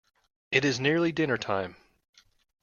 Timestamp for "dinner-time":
1.11-1.75